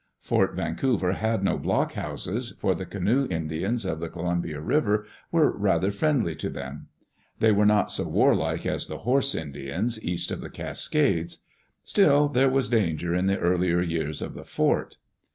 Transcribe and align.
Fort 0.19 0.55
Vancouver 0.55 1.11
had 1.13 1.43
no 1.43 1.59
blockhouses, 1.59 2.53
for 2.57 2.73
the 2.73 2.87
canoe 2.87 3.27
Indians 3.29 3.85
of 3.85 3.99
the 3.99 4.09
Columbia 4.09 4.59
River 4.59 5.05
were 5.31 5.51
rather 5.55 5.91
friendly 5.91 6.35
td 6.35 6.51
them. 6.53 6.87
They 7.37 7.51
were 7.51 7.67
not 7.67 7.91
so 7.91 8.07
warlike 8.09 8.65
as 8.65 8.87
the 8.87 8.97
"horse 9.05 9.35
Indians 9.35 10.03
east 10.03 10.31
of 10.31 10.41
the 10.41 10.49
Cascades. 10.49 11.45
Still 11.83 12.29
there 12.29 12.49
was 12.49 12.67
danger 12.67 13.13
in 13.13 13.27
the 13.27 13.37
earlier 13.37 13.79
years 13.79 14.23
of 14.23 14.33
the 14.33 14.43
fort. 14.43 14.97